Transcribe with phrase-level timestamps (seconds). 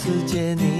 [0.00, 0.79] 次见你，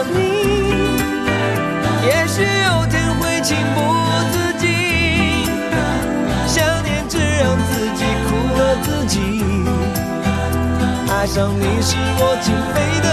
[11.21, 13.07] 爱上你是我情非得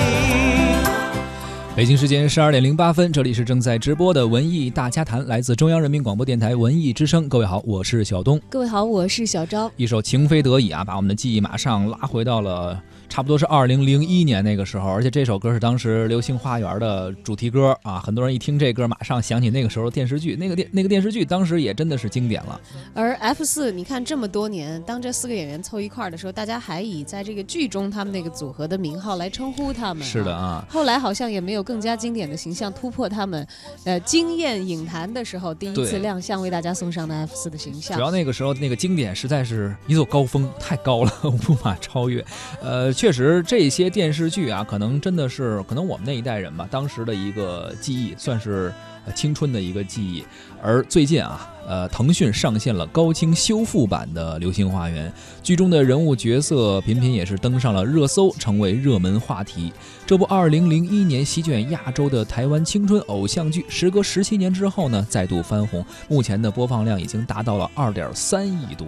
[0.00, 1.76] 已。
[1.76, 7.28] 北京时间十二点零八分，这里是正在直播的文艺大家谈，来自中央人民广播电台文艺之声。
[7.28, 8.40] 各位好，我是小东。
[8.50, 9.70] 各位好，我是小昭。
[9.76, 12.82] 一首《情非得已》啊，把我们的记忆马上拉回到了。
[13.12, 22.58] 差不多是二零零一年那个时候，而且这首歌是当时《流星花园》的主题歌啊，很多人一听这歌，马上想起那个时候的电视剧，那个电那个电视剧当时也真的是经典了。
[22.94, 30.02] 而 F 四，你看这么多年，当这四个演员凑一块儿的时候，大家还以在这个剧中他们那个组合的名号来称呼他们。
[30.02, 30.64] 是的啊。
[30.70, 33.46] 后来好像也没有更加经典的形象突破他们，
[33.84, 37.94] 呃，惊艳影坛的时候第一次亮相为大家送上的 F 四的形象。
[37.94, 41.12] 主要那个时候那个经典实在是一座高峰，太高了，
[41.46, 42.24] 无法超越。
[42.62, 43.90] 呃，确实这些。
[43.90, 48.72] 电视剧啊，可能真的是可能我们那一代人吧，当时的一个记忆，算是
[49.12, 50.24] 青春的一个记忆。
[50.62, 55.10] 而最近啊，呃，腾讯上线了高清修复版的《流星花园》，
[55.42, 59.72] 剧中的人物角色频频也是登上了热搜，成为热门话题。
[60.06, 68.86] 这部2001年席卷亚洲的台湾青春偶像剧，时隔十七年之后呢，再度翻红，目前的播放量已经达到了2.3亿多。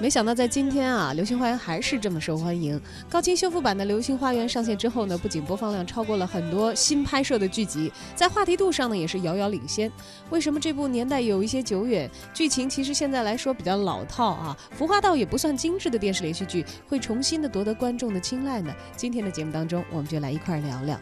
[0.00, 2.80] 没想到在今天啊，《流星花园》还是这么受欢迎。
[3.10, 9.92] 高清修复版的《流星花园》上线之后呢，不仅播放量超过了很多新拍摄的剧集，在话题度上呢也是遥遥领先。
[10.30, 18.74] 为什么这部年代有一些久远，剧情其实现在来说比较老套啊，服化道也不算精致的电视连续剧，会重新的夺得观众的青睐呢？
[18.96, 20.98] 今天的节目当中，我们就来一块聊聊。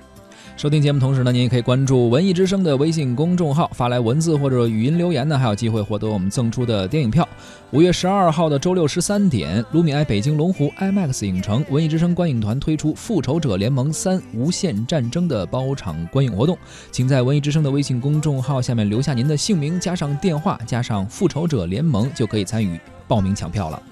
[0.57, 7.27] 收听节目同时呢，您也可以关注文艺之声的微信公众号，发来文字或者语音留言呢，还有机会获得我们赠出的电影票。
[7.71, 16.59] 五月十二号的周六十三点，卢米埃北京龙湖 IMAX 影城文艺之声观影团推出《复仇者联盟三：无限战争》的包场观影活动，
[16.91, 23.83] 请在文艺之声的微信公众号下面留下您的姓名，加上电话，加上《复仇者联盟》，就可以参与报名抢票了。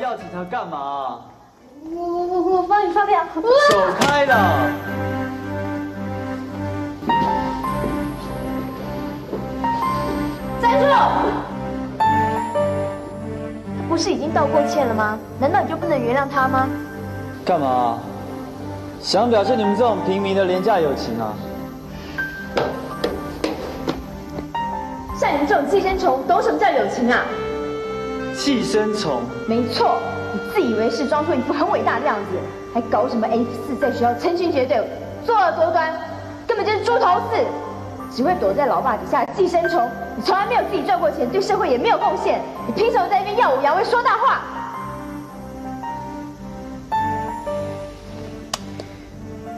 [0.00, 1.20] 要警察干嘛？
[1.84, 3.24] 我我我我帮你发票。
[3.34, 3.40] 走
[3.98, 4.70] 开了！
[10.60, 10.86] 站住！
[13.88, 15.18] 不是已经道过歉了吗？
[15.40, 16.68] 难道你就不能原谅他吗？
[17.44, 17.98] 干嘛？
[19.00, 21.34] 想表现你们这种平民的廉价友情啊？
[25.18, 27.22] 像你们这种寄生虫，懂什么叫友情啊？
[28.36, 29.98] 寄生虫，没错，
[30.32, 32.38] 你自以为是，装出一副很伟大的样子，
[32.74, 34.82] 还搞什么 F 四，在学校成群结队，
[35.24, 35.92] 作恶多端，
[36.46, 39.88] 根本就是猪头四，只会躲在老爸底下寄生虫。
[40.16, 44.42] 你从来没有自己赚过钱，对社会也没有贡献，你凭什么在那边耀武扬威说大话？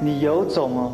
[0.00, 0.92] 你有种哦！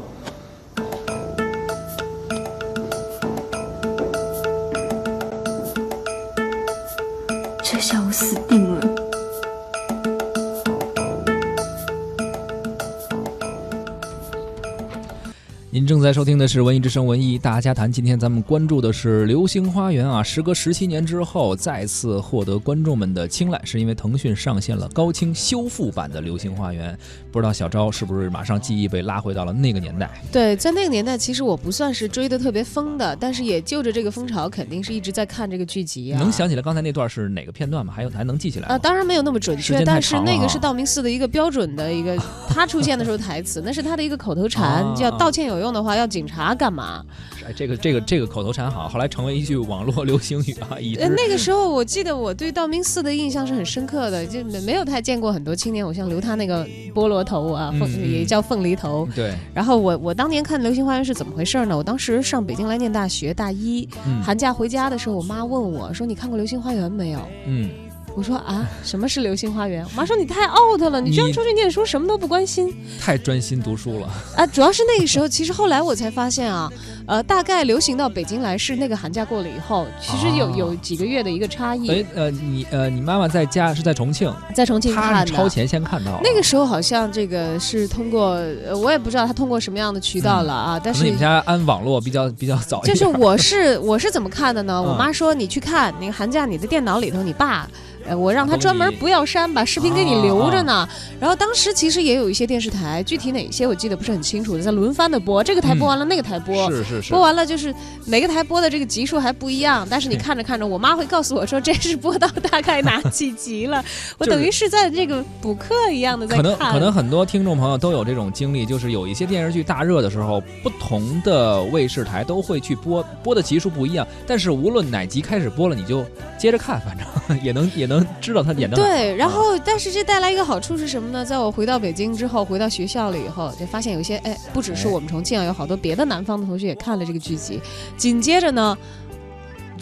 [15.92, 26.94] 正在收听的是《文艺之声·文艺大家谈》，今天咱们关注的是《流星花园》啊，时隔十七年之后再次获得观众们的青睐，是因为腾讯上线了高清修复版的《流星花园》。
[27.30, 30.10] 不知道小昭是不是马上记忆被拉回到了那个年代？
[30.32, 36.18] 对，在那个年代，其实我不算是追的特别疯的，但是也就着这个风潮，肯定是一直在看这个剧集啊。
[36.18, 37.92] 能想起来刚才那段是哪个片段吗？
[37.94, 38.76] 还有还能记起来吗？
[38.76, 42.16] 啊，当然没有那么准确，但是那个是道明寺的一个标准的一个，
[42.48, 47.04] 他出现的时候台词， 那是他的一个口头禅，啊叫道歉有用的话要警察干嘛？
[47.46, 56.64] 哎，这个这个这个口头禅好，后来成为一句网络流行语啊，一呃，那个时候我记得我对道明寺的印象是很深刻的，就没没有太见过很多青年偶像留他那个
[56.94, 59.08] 菠萝头啊，凤、也叫凤梨头。
[59.14, 61.76] 对，然后我我当年看《流星花园》是怎么回事呢？
[61.76, 67.70] 我当时上北京来念大学，大一嗯寒假回家的时候，我妈问我说：“你看过《流星花园》没有？”嗯，
[68.14, 69.84] 我说啊， 什么是流星花园？
[69.84, 74.08] 我妈说你太 out 了，你居然出去念书，什么都不关心太专心读书了。
[74.36, 74.46] 啊！
[74.46, 76.70] 主要是那个时候，其实后来我才发现啊，
[77.06, 81.88] 呃，大概流行到北京来是那个寒假过了以后，其实有、啊有几个月的一个差异。
[81.90, 85.26] 哎，呃，你呃，你妈妈在家是在重庆，在重庆她看的。
[85.26, 86.20] 是超前先看到。
[86.22, 88.32] 那个时候好像这个是通过，
[88.66, 92.94] 呃，我也不知道她通过什么样的渠道了啊，但是你们家安网络比较比较早一点。
[92.94, 94.74] 就是我是我是怎么看的呢？
[94.84, 97.66] 嗯 我妈说你去看那个寒假，你的电脑里头，你爸。
[98.06, 100.88] 呃，我让他专门不要删，把视频给你啊留着呢。
[101.20, 107.74] 然后当时其实也有一些电视台，具体哪些我记得不是很清楚，在轮番的播，这个台播完了，那个台播，是是是播，完了就是
[108.06, 113.84] 每个台播的这个集数还不一样，但是你看着看着，我妈会告诉我说这是播到大概哪几集了，
[114.18, 116.48] 我就是等于是在这个补课一样的在看可。
[116.50, 126.04] 能可能很多听众朋友都有这种经历，就是有一些电视剧大热的时候，不同的卫视台都会去播，播的集数不一样，但是无论哪集开始播了，你就
[126.38, 127.06] 接着看，反正
[127.42, 128.76] 也能也能知道他演的。
[128.76, 131.24] 对，然后但是这带来一个好处是什么呢？
[131.24, 137.60] 在我回到北京之后，回到学校了以后，就发现有一些哎，不只是哎我们重庆啊，有好多别的南方的同学也看了这个剧集。
[137.96, 138.76] 紧接着呢，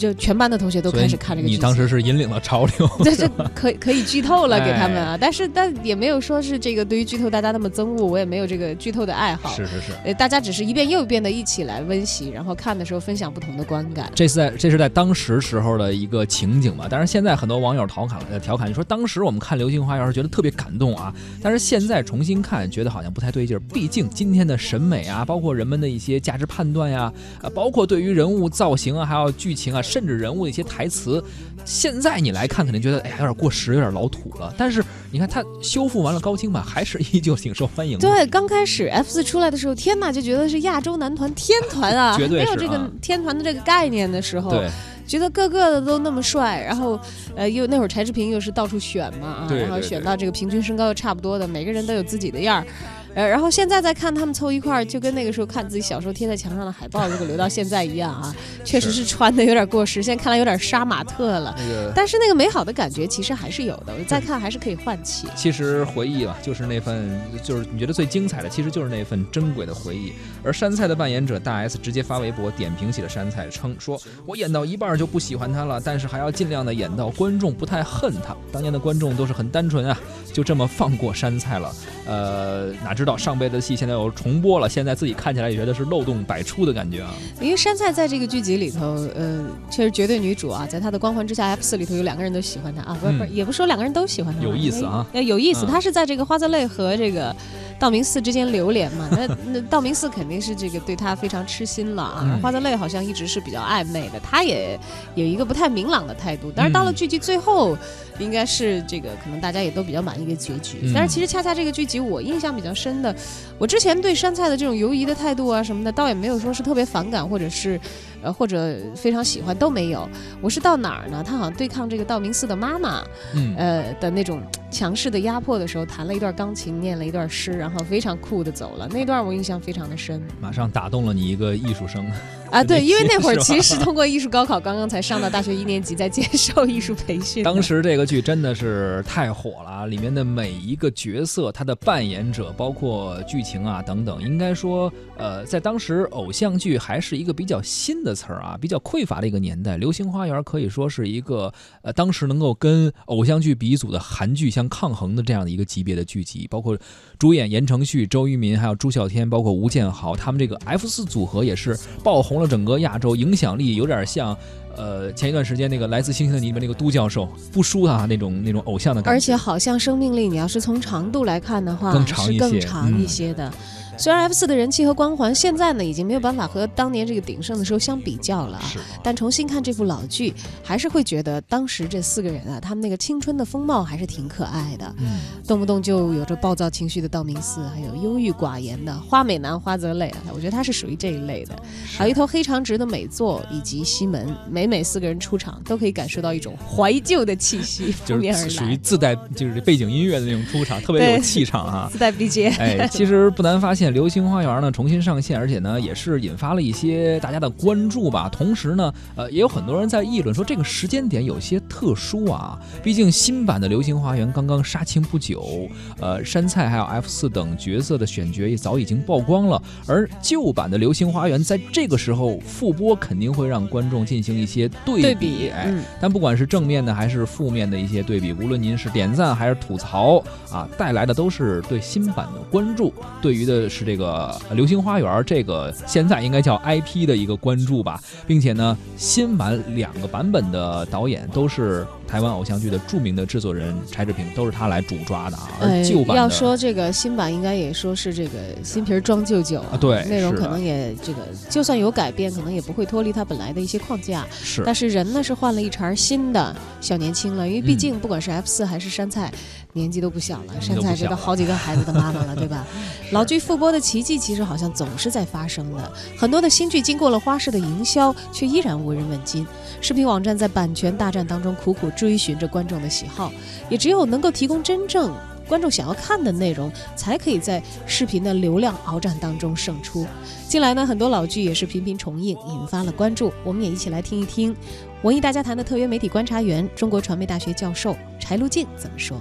[0.01, 1.53] 就全班的同学都开始看这个剧。
[1.53, 2.89] 你当时是引领了潮流。
[3.05, 9.49] 这这可以 可以剧透了给他们哎啊，但是但也没有说是这个对于剧透大家那么憎恶，我也没有这个剧透的爱好。
[9.55, 9.91] 是是是。
[10.03, 14.11] 呃，大家只是一遍又一遍的一起来温习，然后看的时候分享不同的观感。
[14.15, 16.87] 这是在这是在当时时候的一个情景吧？
[16.89, 23.59] 当然，现在很多网友调侃呃调侃，你说当时我们看《流星花园》是觉得特别感动啊，但是现在重新看，觉得好像不太对劲儿。
[23.71, 27.11] 毕竟今天的审美啊，包括人们的一些价值判断呀，
[27.41, 31.21] 啊，包括对于人物造型啊，还有剧情啊，甚至人物的一些台词，
[31.65, 34.53] 现在你来看肯定觉得哎呀有点过时，有点老土了。
[34.57, 38.07] 但是你看它修复完了高清版，还是依旧挺受欢迎的。
[38.07, 44.69] 对，刚开始 F 四出来的时候，天呐，就觉得是亚洲男团天团啊， 绝对还没有这个天团的这个概念的时候，对
[45.05, 46.97] 觉得个个的都那么帅，然后
[47.35, 52.65] 呃，又那会儿柴智屏又是到处选嘛然后选到这个平均身高又差不多的，每个人都有自己的样儿。
[53.13, 61.53] 呃，然后现在再看他们凑一块儿，就跟那个时候看自己小时候贴在墙上的海报，如果留到现在一样啊，确实是穿的有点过时，现在看来有点杀马特了。
[61.57, 61.91] 那个。
[61.93, 65.27] 但是那个美好的感觉其实还是有的，我再看还是可以唤起。
[65.35, 70.13] 其实回忆吧，就是那份，就是你觉得最精彩的，其实就是那份珍贵的回忆。
[70.43, 78.35] 而山菜的扮演者大 S 直接发微博点评起了山菜，称说：“我演到一半就不喜欢他了，但是还要尽量的演到观众不太恨他。
[78.51, 79.99] 当年的观众都是很单纯啊，
[80.31, 81.73] 就这么放过山菜了。
[82.05, 87.13] 呃，哪知道上辈子的戏现在又重播了，现在自己看起来也觉得是漏洞百出的感觉啊。
[87.41, 95.65] 因为山菜在这个剧集里头，呃，确实绝对女主啊，在她的光环之下，F 四里头有两个人都喜欢她啊，不是不也不是说两个人都喜欢她，有意思啊呃，有意思。
[95.65, 97.35] 嗯她是在这个花泽类和这个
[97.81, 104.79] 道明寺之间流连嘛， 那那道明寺肯定是这个对他非常痴心了啊，嗯花泽类好像一直是比较暧昧的，他也
[105.15, 107.75] 有一个不太明朗的态度，但是到了嗯剧集最后。
[108.19, 110.77] 应该是这个，可能大家也都比较满意的结局。
[110.83, 113.15] 嗯但是其实恰恰这个剧集，我印象比较深的，
[113.57, 117.79] 我之前对山菜的这种犹疑的态度啊什么的，倒也没有说是特别反感，或者是，
[118.21, 120.07] 呃，或者非常喜欢都没有。
[120.41, 121.23] 我是到哪儿呢？
[121.25, 123.03] 他好像对抗这个道明寺的妈妈，
[123.35, 128.87] 嗯，呃的那种强势的压迫的时候，弹了一段钢琴，念了一段诗，然后非常酷的走了。
[128.89, 132.05] 那段我印象非常的深马上打动了你一个艺术生。
[132.51, 132.63] 啊。
[132.63, 137.43] 对，因为那会儿其实是通过艺术高考，刚刚才上到大学一年级，在接受艺术培训。
[137.43, 156.77] 当时这个剧真的是太火了啊，里面的每一个角色，他的扮演者，包括剧情啊等等，应该说，呃，在当时偶像剧还是一个比较新的词儿啊，比较匮乏的一个年代，《流星花园》可以说是一个呃当时能够跟偶像剧鼻祖的韩剧相抗衡的这样的一个级别的剧集，包括
[157.17, 164.35] 主演言承旭、周渝民，还有朱孝天，包括吴建豪，他们这个 F 四组合也是爆红了整个亚洲，影响力有点像
[164.75, 169.15] 呃，前一段时间那个《来自星星的你》里面那个都教授，不输他那种那种偶像的感觉。
[169.15, 173.51] 而且好像生命力，你要是从长度来看的话，更长一些是更长一些的。
[173.97, 178.63] 虽然 F 四的人气和光环现在呢已经没有办法和当年这个鼎盛的时候相比较了啊，
[179.03, 180.33] 但重新看这部老剧，
[180.63, 191.55] 还是会觉得当时这四个人啊，他们那个青春的风貌还是挺可爱的，嗯，动不动就有着暴躁情绪的道明寺，还有忧郁寡言的花美男花泽类，我觉得他是属于这一类的。
[191.97, 201.89] 还有一头黑长直的美作以及西门，每每四个人出场都可以感受到一种怀旧的气息 就扑面而是属于，自带就是背景音乐的那种出场，特别有气场啊。
[201.91, 202.59] 自带 BGM。
[202.59, 208.29] 哎， 其实不难发现，《流星花园》呢重新上线，而且呢也是引发了一些大家的关注吧。
[208.29, 212.59] 同时呢，呃，也有很多人在议论说这个时间点有些特殊啊。
[212.83, 215.69] 毕竟新版的《流星花园》刚刚杀青不久，
[215.99, 225.51] 呃，山菜还有 F 四等角色的选角也早已经曝光了，而旧版的《流星花园》在这个时候复播，肯定会让观众进行一些对对比
[225.99, 245.49] 但不管是正面的还是负面的一些对比，无论您是点赞还是吐槽啊，带来的都是对新版的关注，对于的是这个《流星花园》这个现在应该叫 IP 的一个关注吧，并且呢，新版两个版本的导演都是台湾偶像剧的著名的制作人柴智屏，都是他来主抓的啊，
[245.83, 248.31] 旧版的要说这个新版，应该也说是这个
[248.63, 254.27] 新皮装旧酒啊对内容可能也这个，就算有改变，可能也不会脱离它本来的一些框架。
[254.31, 254.63] 是。
[254.65, 257.77] 但是人呢是换了一茬新的小年轻了，因为毕嗯。
[257.81, 259.31] 竟不管是 F 四还是山菜，
[259.73, 262.67] 年纪都不小了，纪山菜这都好几个孩子的妈妈了，对吧？
[263.11, 269.45] 老剧复播的奇迹其实好像总是在发生的，很多的新剧经过了花式的营销，却依然无人问津。
[269.81, 273.29] 视频网站在版权大战当中苦苦追寻着观众的喜好，
[273.69, 275.13] 也只有能够提供真正
[275.45, 280.07] 观众想要看的内容，才可以在视频的流量鏖战当中胜出。
[280.47, 283.33] 近来呢，很多老剧也是频频重映，引发了关注。
[283.43, 284.55] 我们也一起来听一听
[285.01, 289.19] 文艺大家谈的特约媒体观察员、中国传媒大学教授柴路进怎么说。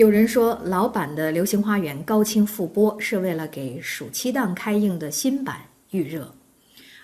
[0.00, 6.34] 有人说，老版的《流星花园》高清复播是为了给暑期档开映的新版预热，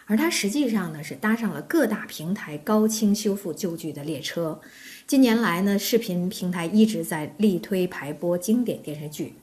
[0.07, 4.59] 而它实际上呢是搭上了各大平台高清修复旧剧的列车。
[5.07, 9.35] 近年来呢，视频平台一直在力推排播经典电视剧，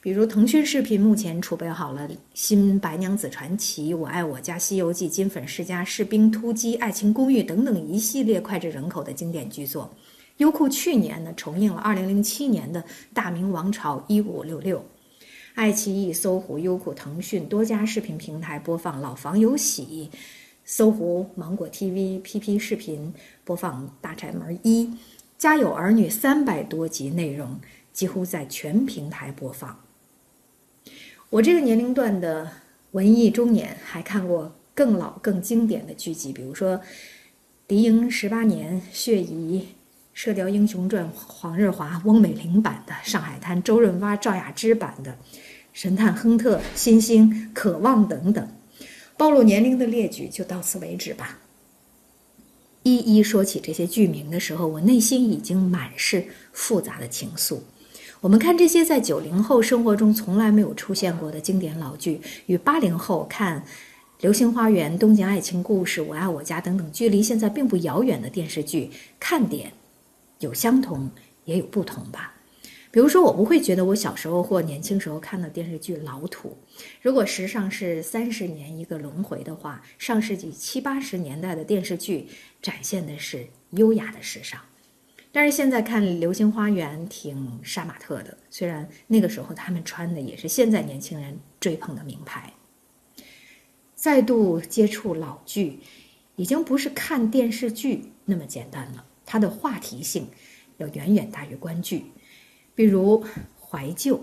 [0.00, 9.94] 比如腾讯视频目前储备好了《新白娘子传奇》《我爱我家》《西游记》《金粉世家》《士兵突击》《爱情公寓》等等一系列脍炙人口的经典剧作。
[10.38, 12.80] 优酷去年呢重映了2007年的
[13.12, 14.78] 《大明王朝一五六六》，
[15.54, 20.08] 爱奇艺、搜狐、优酷、腾讯多家视频平台播放《老房有喜》，
[20.64, 23.12] 搜狐、芒果 TV、PP 视频
[23.44, 24.84] 播放《大宅门一》，
[25.36, 27.58] 《家有儿女》三百多集内容
[27.92, 29.76] 几乎在全平台播放。
[31.30, 32.48] 我这个年龄段的
[32.92, 36.78] 文艺中年还看过更老、更经典的剧集，比如说
[37.66, 39.58] 《敌营十八年》《血疑》。
[40.20, 45.12] 《射雕英雄传》黄日华、翁美玲版的，《上海滩》周润发、赵雅芝版的，
[45.72, 48.48] 《神探亨特》《新星》《渴望》等等，
[49.16, 51.38] 暴露年龄的列举就到此为止吧。
[52.82, 57.60] 一一说起这些剧名的时候，我内心已经满是复杂的情愫。
[58.20, 63.60] 我们看这些在九零后生活中从来没有出现过的经典老剧，与八零后看
[64.22, 69.72] 《流星花园》《东京爱情故事》《我爱我家》等等距离现在并不遥远的电视剧，看点。
[70.40, 71.10] 有相同，
[71.44, 72.34] 也有不同吧。
[72.90, 76.56] 比如说，我不会觉得我小时候或年轻时候看的电视剧老土。
[77.02, 82.28] 如果时尚是三十年一个轮回的话，上世纪七八十年代的电视剧
[82.62, 84.58] 展现的是优雅的时尚。
[85.30, 92.54] 但是现在看《流星花园》挺杀马特的，虽然那个时候他们穿的也是现在年轻人追捧的名牌。
[93.94, 95.80] 再度接触老剧，
[96.36, 99.04] 已经不是看电视剧那么简单了。
[99.30, 100.26] 它的话题性
[100.78, 102.02] 要远远大于观剧，
[102.74, 103.22] 比如
[103.60, 104.18] 怀旧。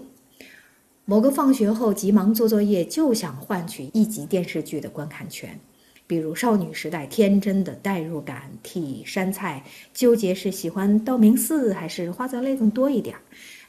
[1.06, 5.60] 某个放学后急忙做作业，就想换取一集电视剧的观看权，
[6.08, 13.16] 比如少女时代天真的代入感，替山菜纠结是喜欢道明寺还是花泽类更多一点；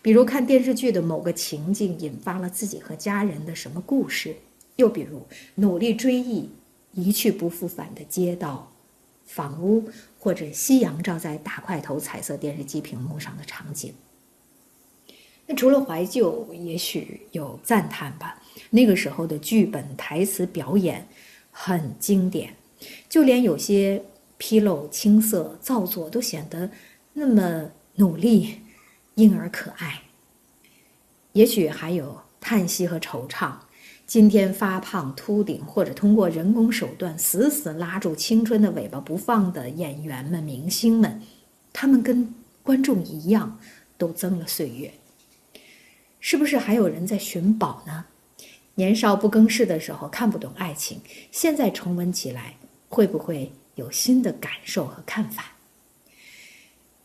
[0.01, 4.33] 比如看电视剧的某个情境引发了自己和家人的什么故事；
[4.77, 5.21] 又比如
[5.57, 6.49] 努力追忆
[6.93, 8.73] 一去不复返的街道、
[9.27, 9.91] 房屋。
[10.19, 13.95] 或者夕阳照在大块头彩色电视机屏幕上的场景。
[15.47, 18.43] 那除了怀旧，也许有赞叹吧。
[18.71, 21.07] 那个时候的剧本、台词、表演
[21.53, 22.57] 很经典，
[23.09, 24.03] 就连有些
[24.37, 26.69] 纰漏、青涩、造作都显得
[27.13, 28.63] 那么努力、
[29.15, 30.03] 婴儿可爱。
[31.35, 33.53] 也许还有叹息和惆怅，
[34.07, 41.21] 今天发胖秃顶，或者通过人工手段死死拉住青春的尾巴不放的演员们、明星们，
[41.73, 42.33] 他们跟
[42.63, 43.59] 观众一样，
[43.99, 44.95] 都增了岁月。
[46.21, 48.05] 是不是还有人在寻宝呢？
[48.77, 51.01] 年少不更事的时候看不懂爱情，
[51.33, 52.55] 现在重温起来，
[52.89, 55.57] 会不会有新的感受和看法？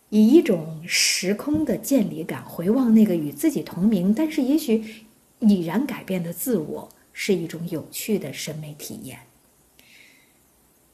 [0.09, 5.05] 以一种时空的渐离感回望那个与自己同名，但是也许
[5.41, 9.19] 已然改变的自我，是一种有趣的审美体验。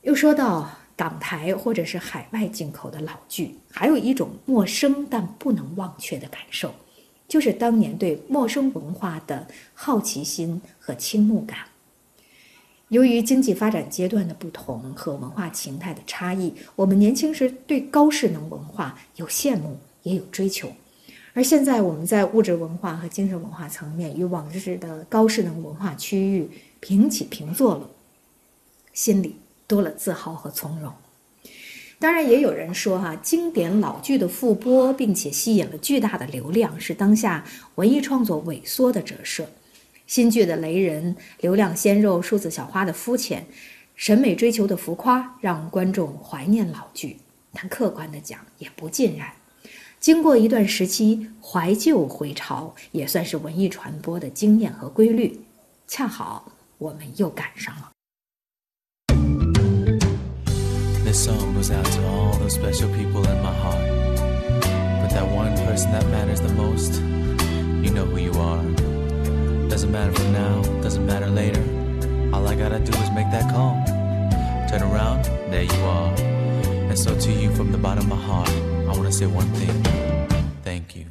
[0.02, 6.74] 又说到港台或者是海外进口的老剧，还有一种陌生但不能忘却的感受，
[7.28, 11.60] 就是当年对陌生文化的好奇心和倾慕感。
[12.88, 20.72] 由于经济发展阶段的不同和文化形态的差异，我们年轻时对高势能文化有羡慕，也有追求。
[21.38, 27.88] 而现在，我们在物质文化和精神文化层面与往日的高势能文化区域平起平坐了，
[28.92, 29.36] 心里
[29.68, 30.92] 多了自豪和从容。
[32.00, 39.48] 当然，也有人说，哈，经典老剧的复播，并且吸引了巨大的流量，是当下文艺创作萎缩的折射。
[40.08, 43.46] 新剧的雷人、流量鲜肉、数字小花的肤浅、
[43.94, 47.18] 审美追求的浮夸，让观众怀念老剧。
[47.54, 49.32] 但客观的讲，也不尽然。
[50.08, 55.38] 经过一段时期怀旧回潮，也算是文艺传播的经验和规律。
[55.86, 57.92] 恰好我们又赶上了。
[61.04, 63.84] This song goes out to all those special people in my heart.
[65.02, 67.02] But that one person that matters the most,
[67.84, 68.64] you know who you are.
[69.68, 71.62] Doesn't matter for now, doesn't matter later.
[72.32, 73.76] All I gotta do is make that call.
[74.70, 76.14] Turn around, there you are.
[76.88, 78.50] And so to you from the bottom of my heart,
[78.98, 79.84] Wanna say one thing.
[80.64, 81.06] Thank you.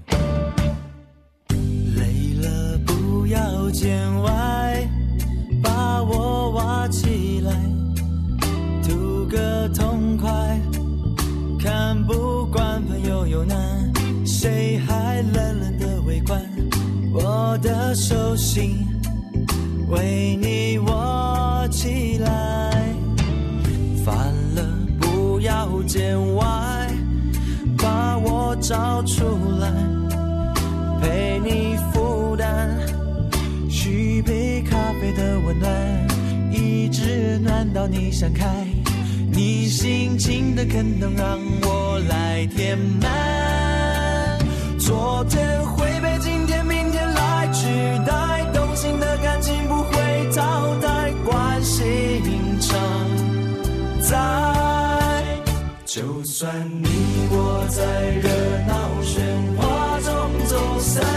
[1.95, 4.89] 累了不要见外，
[5.63, 7.53] 把我挖起来，
[8.83, 10.61] 图个痛快。
[11.61, 13.93] 看不惯朋友有难，
[14.27, 16.43] 谁还冷冷的围观？
[17.15, 18.85] 我的手心
[19.89, 22.93] 为你握起来，
[24.05, 24.63] 烦了
[25.01, 26.19] 不要见，
[28.69, 29.23] 找出
[29.61, 29.71] 来。
[31.01, 32.69] 陪你负担，
[33.71, 35.71] 续杯咖啡的温暖，
[36.51, 38.45] 一直暖到你想开。
[39.31, 44.37] 你心情的坑能让我来填满。
[44.81, 47.69] 昨天会被今天、明天来取
[48.05, 51.85] 代，动心的感情不会淘汰，关系
[52.61, 52.77] 常
[54.01, 54.17] 在。
[55.85, 56.53] 就算
[56.83, 56.89] 你
[57.31, 57.83] 我在
[58.23, 58.46] 人
[60.95, 61.16] 中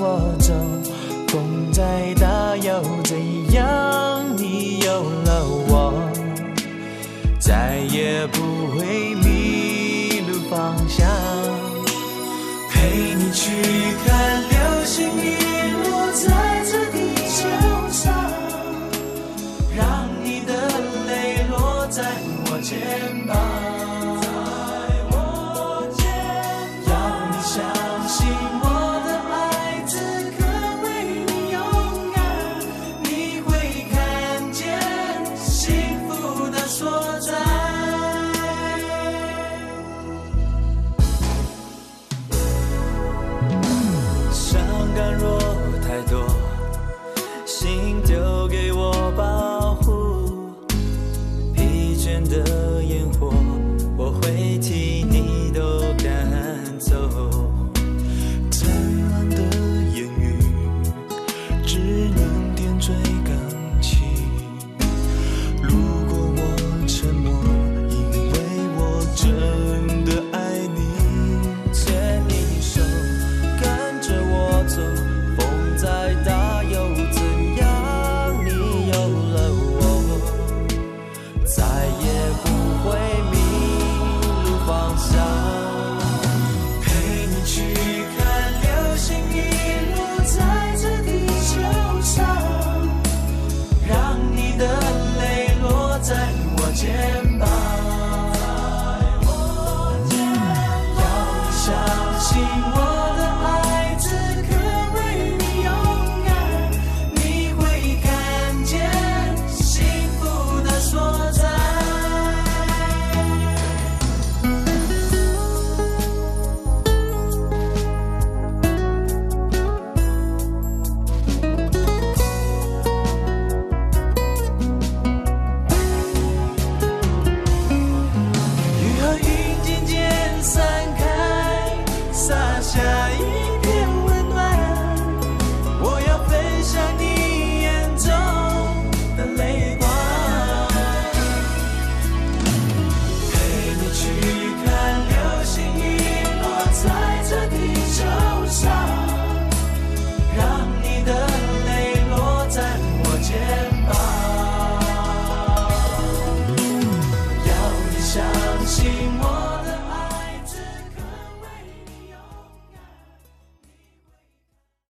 [0.00, 0.52] 我走，
[1.28, 2.14] 风再